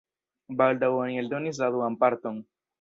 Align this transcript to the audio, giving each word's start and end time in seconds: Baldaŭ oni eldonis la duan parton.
Baldaŭ 0.61 0.89
oni 1.03 1.21
eldonis 1.25 1.63
la 1.65 1.71
duan 1.79 2.03
parton. 2.05 2.45